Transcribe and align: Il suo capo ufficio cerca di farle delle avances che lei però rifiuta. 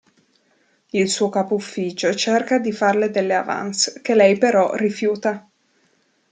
Il 0.89 1.07
suo 1.09 1.29
capo 1.29 1.53
ufficio 1.53 2.11
cerca 2.15 2.57
di 2.57 2.71
farle 2.71 3.11
delle 3.11 3.35
avances 3.35 3.99
che 4.01 4.15
lei 4.15 4.35
però 4.35 4.73
rifiuta. 4.73 5.47